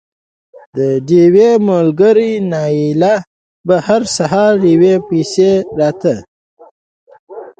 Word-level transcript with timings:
د 0.75 0.77
ډېوې 1.07 1.49
ملګرې 1.69 2.31
نايله 2.51 3.15
به 3.67 3.75
هر 3.87 4.01
سهار 4.15 4.51
ډېوې 4.63 4.95
پسې 5.07 5.51
راتله 5.79 6.21